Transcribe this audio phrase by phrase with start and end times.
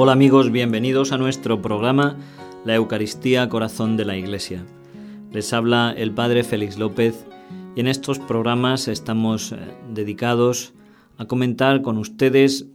[0.00, 2.16] Hola amigos, bienvenidos a nuestro programa
[2.64, 4.64] La Eucaristía Corazón de la Iglesia.
[5.32, 7.26] Les habla el Padre Félix López
[7.74, 9.56] y en estos programas estamos eh,
[9.92, 10.72] dedicados
[11.16, 12.66] a comentar con ustedes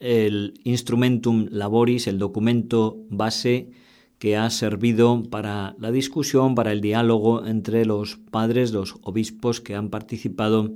[0.00, 3.70] el Instrumentum Laboris, el documento base
[4.18, 9.76] que ha servido para la discusión, para el diálogo entre los padres, los obispos que
[9.76, 10.72] han participado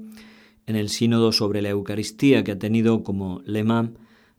[0.67, 3.91] en el sínodo sobre la Eucaristía, que ha tenido como lema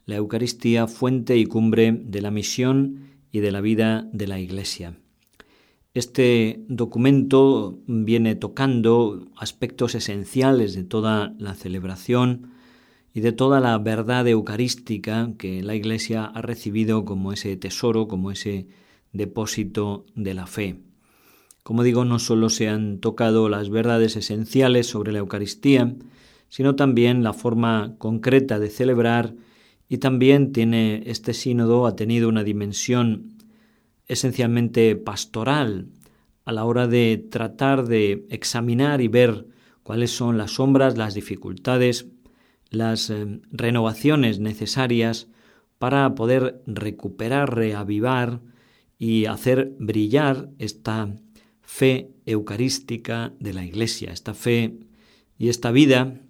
[0.08, 4.98] la Eucaristía fuente y cumbre de la misión y de la vida de la Iglesia.
[5.94, 12.52] Este documento viene tocando aspectos esenciales de toda la celebración
[13.14, 18.32] y de toda la verdad eucarística que la Iglesia ha recibido como ese tesoro, como
[18.32, 18.68] ese
[19.12, 20.80] depósito de la fe.
[21.64, 25.96] Como digo, no solo se han tocado las verdades esenciales sobre la Eucaristía,
[26.48, 29.34] sino también la forma concreta de celebrar
[29.90, 33.38] y también tiene este sínodo ha tenido una dimensión
[34.08, 35.88] esencialmente pastoral
[36.46, 39.48] a la hora de tratar de examinar y ver
[39.84, 42.08] cuáles son las sombras, las dificultades,
[42.70, 45.28] las eh, renovaciones necesarias
[45.78, 48.42] para poder recuperar, reavivar
[48.98, 51.14] y hacer brillar esta
[51.62, 54.80] fe eucarística de la Iglesia, esta fe
[55.38, 56.22] y esta vida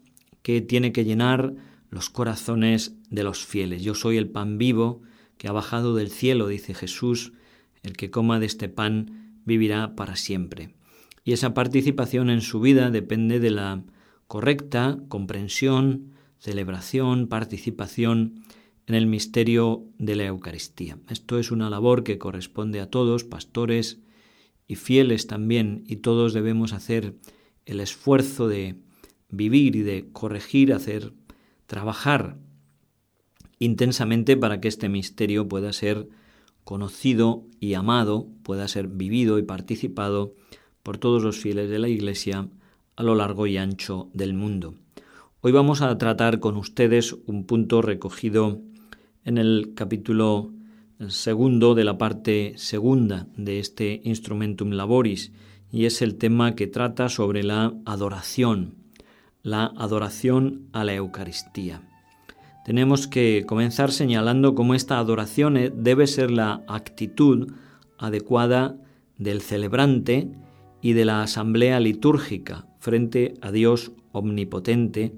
[0.41, 1.53] que tiene que llenar
[1.89, 3.83] los corazones de los fieles.
[3.83, 5.01] Yo soy el pan vivo
[5.37, 7.33] que ha bajado del cielo, dice Jesús,
[7.83, 10.75] el que coma de este pan vivirá para siempre.
[11.23, 13.83] Y esa participación en su vida depende de la
[14.27, 18.43] correcta comprensión, celebración, participación
[18.87, 20.97] en el misterio de la Eucaristía.
[21.09, 23.99] Esto es una labor que corresponde a todos, pastores
[24.67, 27.15] y fieles también, y todos debemos hacer
[27.65, 28.75] el esfuerzo de
[29.29, 31.13] vivir y de corregir, hacer
[31.65, 32.37] trabajar
[33.59, 36.07] intensamente para que este misterio pueda ser
[36.63, 40.33] conocido y amado, pueda ser vivido y participado
[40.83, 42.49] por todos los fieles de la Iglesia
[42.95, 44.75] a lo largo y ancho del mundo.
[45.41, 48.59] Hoy vamos a tratar con ustedes un punto recogido
[49.23, 50.51] en el capítulo
[51.07, 55.31] segundo de la parte segunda de este Instrumentum Laboris,
[55.71, 58.75] y es el tema que trata sobre la adoración,
[59.43, 61.86] la adoración a la Eucaristía.
[62.67, 67.53] Tenemos que comenzar señalando cómo esta adoración eh, debe ser la actitud
[67.97, 68.75] adecuada
[69.17, 70.27] del celebrante
[70.81, 75.13] y de la asamblea litúrgica frente a Dios omnipotente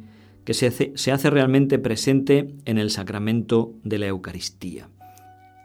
[0.46, 4.88] que se hace, se hace, realmente presente en el sacramento de la Eucaristía.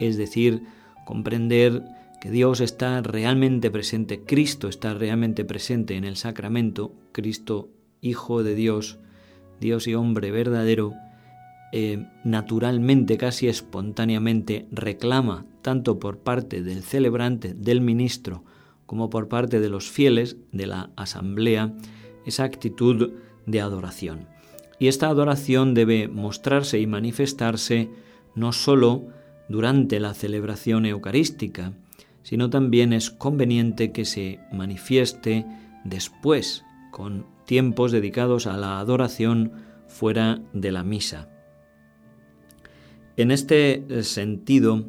[0.01, 0.63] Es decir,
[1.05, 1.85] comprender
[2.19, 7.69] que Dios está realmente presente, Cristo está realmente presente en el sacramento, Cristo
[8.01, 8.99] Hijo de Dios,
[9.61, 10.95] Dios y hombre verdadero,
[11.77, 18.45] eh, naturalmente, casi espontáneamente, reclama, tanto por parte del celebrante, del ministro,
[18.87, 21.75] como por parte de los fieles de la asamblea,
[22.27, 23.15] esa actitud
[23.47, 24.29] de adoración.
[24.79, 27.91] Y esta adoración debe mostrarse y manifestarse
[28.37, 29.09] no sólo
[29.49, 31.73] durante la celebración eucarística,
[32.23, 35.45] sino también es conveniente que se manifieste
[35.83, 39.51] después, con tiempos dedicados a la adoración
[39.89, 41.34] fuera de la misa.
[43.17, 44.85] En este eh, sentido,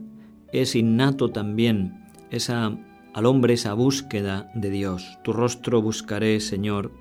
[0.51, 2.77] es innato también esa,
[3.13, 5.19] al hombre esa búsqueda de Dios.
[5.23, 6.91] Tu rostro buscaré, Señor,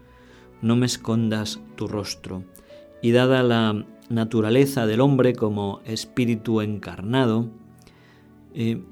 [0.60, 2.44] no me escondas tu rostro.
[3.00, 7.48] Y dada la naturaleza del hombre como espíritu encarnado,
[8.54, 8.82] eh,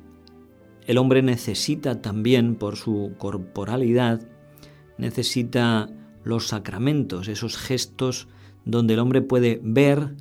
[0.86, 4.22] el hombre necesita también, por su corporalidad,
[4.96, 5.90] necesita
[6.24, 8.28] los sacramentos, esos gestos
[8.64, 10.14] donde el hombre puede ver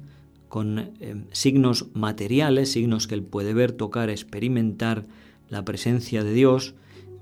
[0.51, 5.05] con eh, signos materiales, signos que él puede ver, tocar, experimentar
[5.47, 6.75] la presencia de Dios,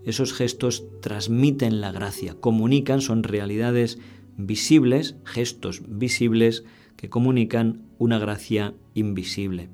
[0.04, 4.00] esos gestos transmiten la gracia, comunican, son realidades
[4.36, 6.64] visibles, gestos visibles
[6.96, 9.70] que comunican una gracia invisible.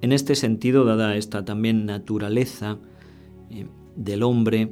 [0.00, 2.78] En este sentido, dada esta también naturaleza
[3.50, 4.70] eh, del hombre,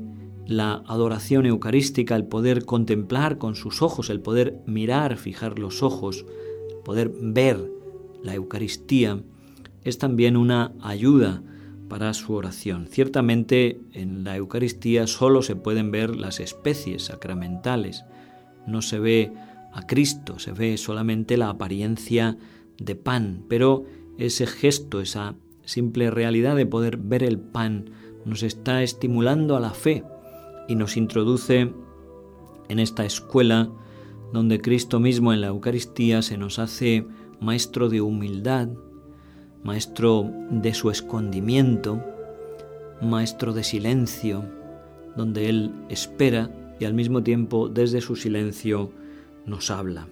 [0.48, 6.26] la adoración eucarística, el poder contemplar con sus ojos, el poder mirar, fijar los ojos,
[6.84, 7.75] poder ver
[8.26, 9.22] la Eucaristía,
[9.84, 11.42] es también una ayuda
[11.88, 12.88] para su oración.
[12.88, 18.04] Ciertamente en la Eucaristía solo se pueden ver las especies sacramentales,
[18.66, 19.32] no se ve
[19.72, 22.36] a Cristo, se ve solamente la apariencia
[22.78, 23.84] de pan, pero
[24.18, 27.90] ese gesto, esa simple realidad de poder ver el pan,
[28.24, 30.02] nos está estimulando a la fe,
[30.68, 31.72] y nos introduce
[32.68, 33.70] en esta escuela
[34.32, 37.06] donde Cristo mismo en la Eucaristía se nos hace
[37.40, 38.68] maestro de humildad,
[39.62, 42.02] maestro de su escondimiento,
[43.02, 44.44] maestro de silencio,
[45.16, 48.90] donde Él espera y al mismo tiempo desde su silencio
[49.44, 50.06] nos habla.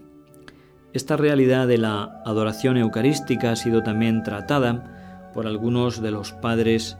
[0.92, 6.96] Esta realidad de la adoración eucarística ha sido también tratada por algunos de los padres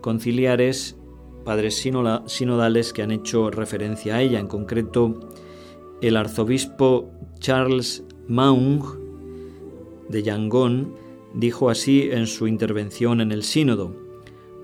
[0.00, 0.96] conciliares,
[1.44, 1.82] padres
[2.26, 5.20] sinodales que han hecho referencia a ella, en concreto
[6.00, 9.05] el arzobispo Charles Maung
[10.08, 10.94] de Yangon
[11.34, 13.94] dijo así en su intervención en el sínodo,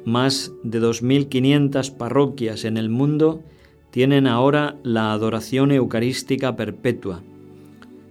[0.05, 3.43] más de 2.500 parroquias en el mundo
[3.91, 7.23] tienen ahora la adoración eucarística perpetua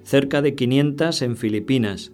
[0.04, 2.12] cerca de 500 en Filipinas.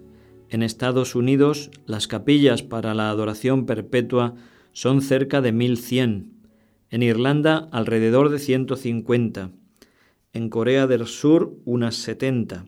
[0.50, 4.34] En Estados Unidos las capillas para la adoración perpetua
[4.72, 6.32] son cerca de 1100.
[6.90, 9.50] En Irlanda alrededor de 150.
[10.32, 12.66] En Corea del Sur unas 70.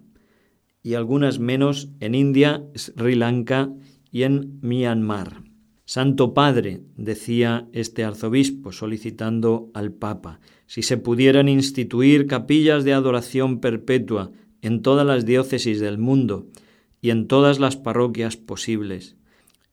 [0.82, 3.70] Y algunas menos en India, Sri Lanka
[4.10, 5.42] y en Myanmar.
[5.84, 13.60] Santo Padre, decía este arzobispo solicitando al Papa, si se pudieran instituir capillas de adoración
[13.60, 14.30] perpetua
[14.62, 16.46] en todas las diócesis del mundo
[17.00, 19.16] y en todas las parroquias posibles.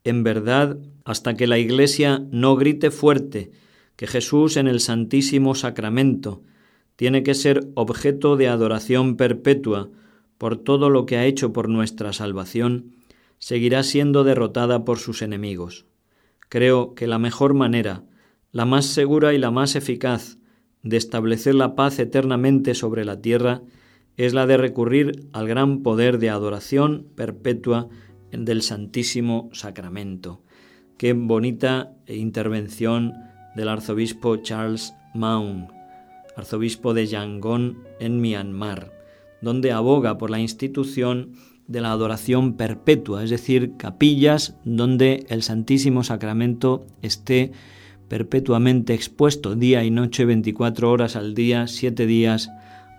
[0.04, 3.52] En verdad, hasta que la Iglesia no grite fuerte
[3.96, 6.42] que Jesús en el Santísimo Sacramento
[6.96, 9.92] tiene que ser objeto de adoración perpetua
[10.38, 12.96] por todo lo que ha hecho por nuestra salvación,
[13.40, 15.86] seguirá siendo derrotada por sus enemigos.
[16.50, 18.04] Creo que la mejor manera,
[18.52, 20.38] la más segura y la más eficaz
[20.84, 23.62] de establecer la paz eternamente sobre la tierra
[24.16, 27.90] es la de recurrir al gran poder de adoración perpetua
[28.32, 30.42] del Santísimo Sacramento.
[30.98, 33.14] Qué bonita intervención
[33.56, 35.68] del arzobispo Charles Maung,
[36.36, 38.97] arzobispo de Yangon en Myanmar,
[39.42, 41.34] donde aboga por la institución
[41.68, 47.52] de la adoración perpetua, es decir, capillas donde el Santísimo Sacramento esté
[48.08, 52.50] perpetuamente expuesto día y noche, 24 horas al día, 7 días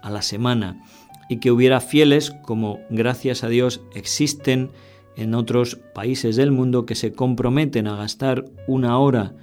[0.02, 0.82] a la semana
[1.30, 4.70] y que hubiera fieles como, gracias a Dios, existen
[5.16, 9.34] en otros países del mundo que se comprometen a gastar una hora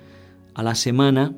[0.53, 1.33] a la semana,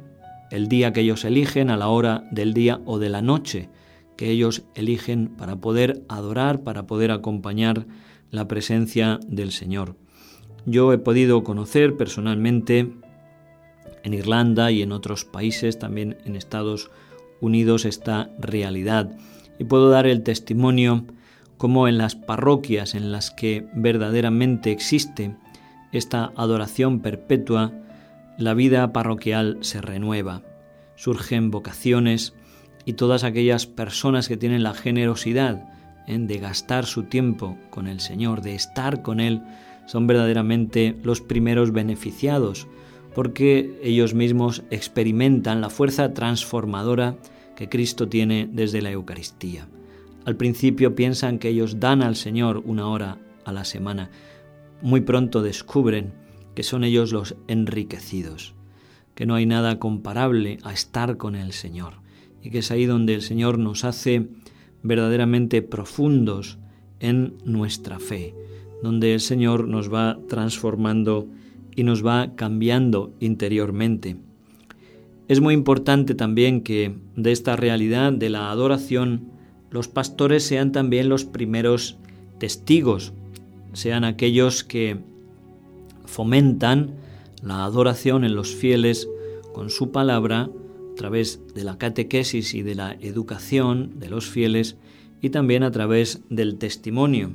[0.51, 3.69] el día que ellos eligen, a la hora del día o de la noche
[4.17, 7.85] que ellos eligen para poder adorar, para poder acompañar
[8.31, 9.95] la presencia del Señor.
[10.65, 12.91] Yo he podido conocer personalmente
[14.03, 16.91] en Irlanda y en otros países, también en Estados
[17.39, 19.17] Unidos, esta realidad
[19.59, 21.05] y puedo dar el testimonio
[21.57, 25.35] como en las parroquias en las que verdaderamente existe
[25.91, 27.71] esta adoración perpetua,
[28.37, 30.43] la vida parroquial se renueva,
[30.95, 32.33] surgen vocaciones
[32.87, 35.69] y todas aquellas personas que tienen la generosidad
[36.07, 39.41] en de gastar su tiempo con el Señor, de estar con Él,
[39.87, 42.65] son verdaderamente los primeros beneficiados,
[43.13, 47.17] porque ellos mismos experimentan la fuerza transformadora
[47.57, 49.67] que Cristo tiene desde la Eucaristía.
[50.23, 54.11] Al principio piensan que ellos dan al Señor una hora a la semana.
[54.81, 56.13] Muy pronto descubren
[56.55, 58.55] que son ellos los enriquecidos,
[59.13, 62.06] que no hay nada comparable a estar con el Señor
[62.41, 64.27] y que es ahí donde el Señor nos hace
[64.83, 66.57] verdaderamente profundos
[66.99, 68.33] en nuestra fe,
[68.81, 71.27] donde el Señor nos va transformando
[71.75, 74.17] y nos va cambiando interiormente.
[75.27, 79.29] Es muy importante también que de esta realidad de la adoración
[79.69, 81.97] los pastores sean también los primeros
[82.39, 83.13] testigos,
[83.73, 84.97] sean aquellos que
[86.05, 86.91] fomentan
[87.43, 89.07] la adoración en los fieles
[89.53, 90.49] con su palabra
[90.97, 94.77] través de la catequesis y de la educación de los fieles
[95.21, 97.31] y también a través del testimonio.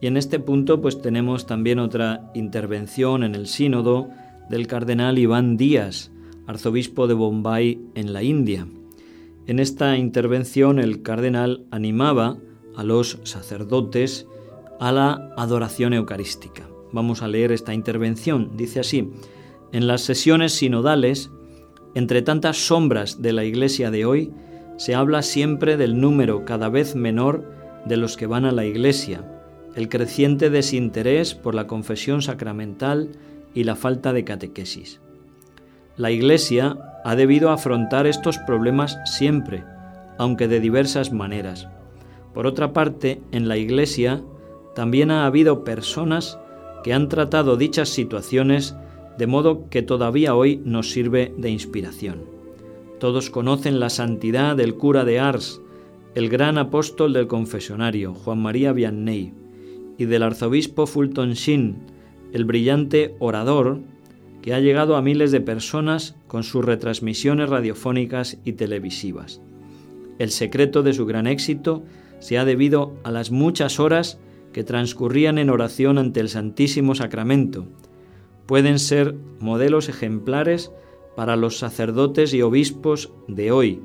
[0.00, 4.10] Y en este punto pues tenemos también otra intervención en el sínodo
[4.50, 6.10] del cardenal Iván Díaz,
[6.46, 8.66] arzobispo de Bombay en la India.
[9.46, 12.36] En esta intervención el cardenal animaba
[12.76, 14.26] a los sacerdotes
[14.78, 16.68] a la adoración eucarística.
[16.92, 18.56] Vamos a leer esta intervención.
[18.56, 19.10] Dice así,
[19.72, 21.30] en las sesiones sinodales,
[21.94, 24.32] entre tantas sombras de la iglesia de hoy,
[24.76, 27.44] se habla siempre del número cada vez menor
[27.84, 29.24] de los que van a la iglesia,
[29.74, 33.10] el creciente desinterés por la confesión sacramental
[33.54, 35.00] y la falta de catequesis.
[35.96, 39.64] La Iglesia ha debido afrontar estos problemas siempre,
[40.16, 41.68] aunque de diversas maneras.
[42.34, 44.22] Por otra parte, en la Iglesia
[44.76, 46.38] también ha habido personas
[46.84, 48.76] que han tratado dichas situaciones
[49.18, 52.22] de modo que todavía hoy nos sirve de inspiración.
[53.00, 55.60] Todos conocen la santidad del cura de Ars,
[56.14, 59.34] el gran apóstol del confesionario, Juan María Vianney,
[59.98, 61.76] y del arzobispo Fulton Sheen,
[62.32, 63.80] el brillante orador
[64.42, 69.40] que ha llegado a miles de personas con sus retransmisiones radiofónicas y televisivas.
[70.18, 71.82] El secreto de su gran éxito
[72.20, 74.18] se ha debido a las muchas horas
[74.52, 77.66] que transcurrían en oración ante el Santísimo Sacramento.
[78.48, 80.72] Pueden ser modelos ejemplares
[81.14, 83.82] para los sacerdotes y obispos de hoy,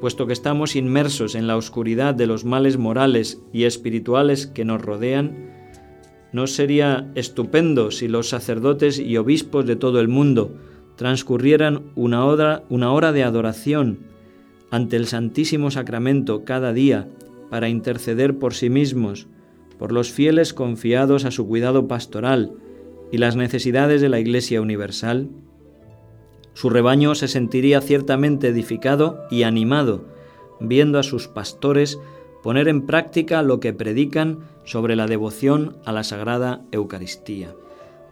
[0.00, 4.80] puesto que estamos inmersos en la oscuridad de los males morales y espirituales que nos
[4.80, 5.50] rodean,
[6.32, 10.54] ¿no sería estupendo si los sacerdotes y obispos de todo el mundo
[10.94, 13.98] transcurrieran una hora, una hora de adoración
[14.70, 17.08] ante el Santísimo Sacramento cada día
[17.50, 19.26] para interceder por sí mismos,
[19.80, 22.52] por los fieles confiados a su cuidado pastoral
[23.14, 25.30] y las necesidades de la Iglesia Universal?
[26.52, 30.04] Su rebaño se sentiría ciertamente edificado y animado,
[30.58, 32.00] viendo a sus pastores
[32.42, 37.54] poner en práctica lo que predican sobre la devoción a la Sagrada Eucaristía.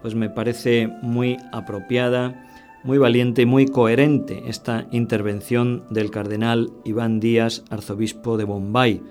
[0.03, 2.49] Pues me parece muy apropiada,
[2.85, 9.03] muy valiente y muy coherente esta intervención del cardenal Iván Díaz, arzobispo de Bombay,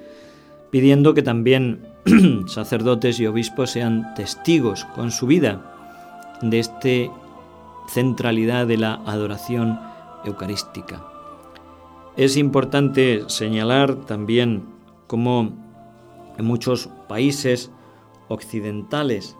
[0.70, 1.82] pidiendo que también
[2.48, 5.71] sacerdotes y obispos sean testigos con su vida
[6.42, 7.12] de este
[7.88, 9.80] centralidad de la adoración
[10.26, 11.06] eucarística.
[12.18, 14.66] Es importante señalar también
[15.08, 15.52] cómo
[16.38, 17.72] en muchos países
[18.28, 19.38] occidentales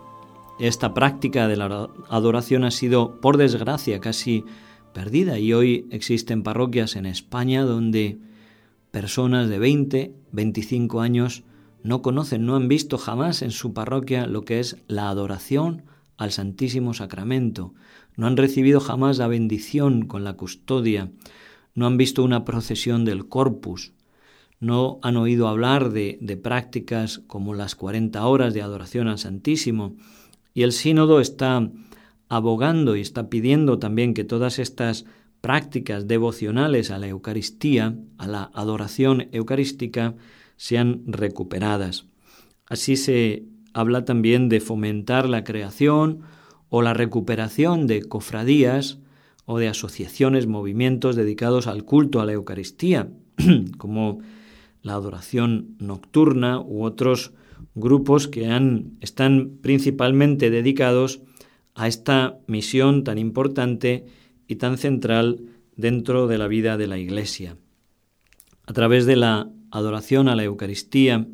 [0.60, 4.46] esta práctica de la adoración ha sido, por desgracia, casi
[4.94, 8.20] perdida y hoy existen parroquias en España donde
[8.92, 11.44] personas de 20, 25 años
[11.84, 15.84] no conocen, no han visto jamás en su parroquia lo que es la adoración
[16.22, 17.74] al Santísimo Sacramento,
[18.16, 21.12] no han recibido jamás la bendición con la custodia,
[21.74, 23.94] no han visto una procesión del corpus,
[24.60, 29.96] no han oído hablar de, de prácticas como las 40 horas de adoración al Santísimo,
[30.54, 31.72] y el sínodo está
[32.30, 35.06] abogando y está pidiendo también que todas estas
[35.42, 40.14] prácticas devocionales a la Eucaristía, a la adoración eucarística,
[40.56, 42.06] sean recuperadas.
[42.68, 46.22] Así se habla también de fomentar la creación
[46.70, 49.00] o la recuperación de cofradías
[49.46, 53.10] o de asociaciones, movimientos dedicados al culto a la Eucaristía,
[53.78, 54.20] como
[54.82, 57.34] la adoración nocturna u otros
[57.76, 61.22] grupos que han, están principalmente dedicados
[61.76, 64.06] a esta misión tan importante
[64.48, 65.42] y tan central
[65.76, 67.58] dentro de la vida de la Iglesia.
[68.66, 71.28] A través de la adoración a la Eucaristía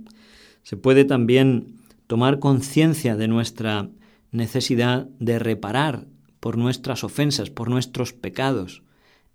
[0.64, 1.78] se puede también
[2.08, 3.90] tomar conciencia de nuestra
[4.32, 6.08] necesidad de reparar
[6.40, 8.84] por nuestras ofensas, por nuestros pecados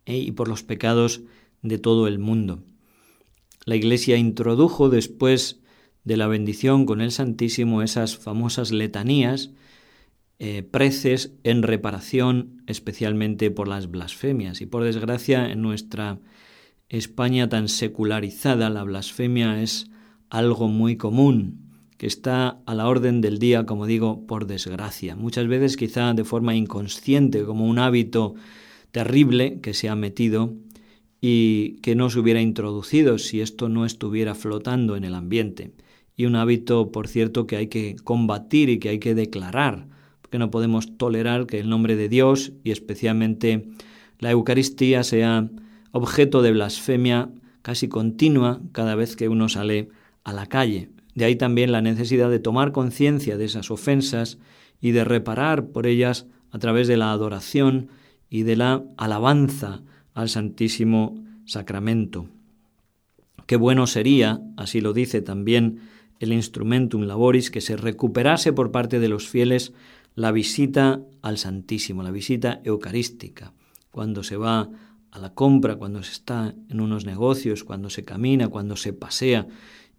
[0.07, 0.17] ¿eh?
[0.17, 1.23] y por los pecados
[1.61, 2.63] de todo el mundo.
[3.65, 5.61] La Iglesia introdujo después
[6.05, 9.51] de la bendición con el Santísimo esas famosas letanías,
[10.39, 14.61] eh, preces en reparación especialmente por las blasfemias.
[14.61, 16.19] Y por desgracia en nuestra
[16.89, 19.91] España tan secularizada la blasfemia es
[20.29, 21.62] algo muy común
[22.03, 25.15] que está a la orden del día, como digo, por desgracia.
[25.15, 28.35] Muchas veces quizá de forma inconsciente, como un hábito
[28.91, 30.53] terrible que se ha metido
[31.21, 35.75] y que no se hubiera introducido si esto no estuviera flotando en el ambiente.
[36.17, 39.87] Y un hábito, por cierto, que hay que combatir y que hay que declarar,
[40.23, 43.69] porque no podemos tolerar que el nombre de Dios y especialmente
[44.19, 45.49] la Eucaristía sea
[45.93, 47.31] objeto de blasfemia
[47.63, 49.91] casi continua cada vez que uno sale
[50.25, 50.91] a la calle.
[51.15, 54.39] De ahí también la necesidad de tomar conciencia de esas ofensas
[54.81, 57.89] y de reparar por ellas a través de la adoración
[58.29, 59.83] y de la alabanza
[60.15, 62.29] al Santísimo Sacramento.
[63.47, 65.81] Qué bueno sería, así lo dice también
[66.21, 69.73] el Instrumentum Laboris, que se recuperase por parte de los fieles
[70.15, 73.53] la visita al Santísimo, la visita eucarística,
[73.91, 74.71] cuando se va
[75.11, 79.47] a la compra, cuando se está en unos negocios, cuando se camina, cuando se pasea,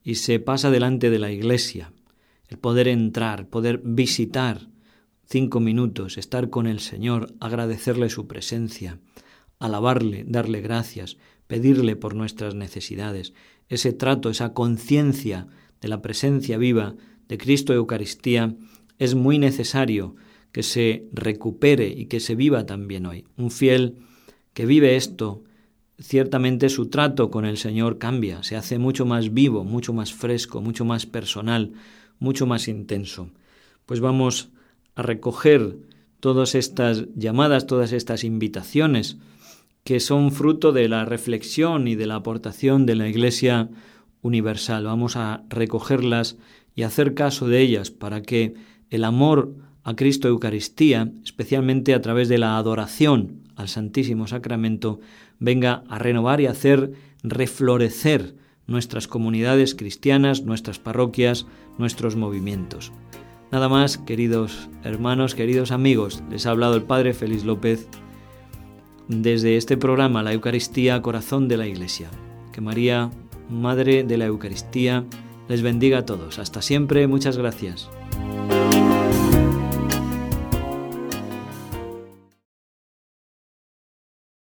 [0.04, 1.94] y se pasa delante de la iglesia,
[2.48, 4.68] el poder entrar, poder visitar
[5.26, 9.00] cinco minutos, estar con el Señor, agradecerle su presencia,
[9.60, 11.18] alabarle, darle gracias,
[11.48, 13.34] pedirle por nuestras necesidades,
[13.70, 15.48] ese trato, esa conciencia
[15.82, 16.96] de la presencia viva
[17.28, 18.56] de Cristo Eucaristía,
[19.00, 20.16] es muy necesario
[20.52, 23.26] que se recupere y que se viva también hoy.
[23.38, 23.98] Un fiel
[24.54, 25.44] que vive esto
[26.00, 30.62] ciertamente su trato con el Señor cambia, se hace mucho más vivo, mucho más fresco,
[30.62, 31.74] mucho más personal,
[32.20, 33.30] mucho más intenso.
[33.86, 34.50] Pues vamos
[34.96, 35.78] a recoger
[36.20, 39.18] todas estas llamadas, todas estas invitaciones
[39.84, 43.70] que son fruto de la reflexión y de la aportación de la Iglesia
[44.22, 44.86] universal.
[44.86, 46.38] Vamos a recogerlas
[46.76, 48.56] y hacer caso de ellas para que
[48.90, 55.02] el amor a Cristo Eucaristía, especialmente a través de la adoración al Santísimo Sacramento,
[55.40, 58.36] venga a renovar y hacer reflorecer
[58.68, 61.46] nuestras comunidades cristianas, nuestras parroquias,
[61.78, 62.92] nuestros movimientos.
[63.52, 67.88] Nada más, queridos hermanos, queridos amigos, les ha hablado el Padre Félix López
[69.08, 72.10] desde este programa La Eucaristía, Corazón de la Iglesia.
[72.52, 73.12] Que María,
[73.50, 75.06] Madre de la Eucaristía,
[75.48, 76.40] les bendiga a todos.
[76.40, 77.90] Hasta siempre, muchas gracias.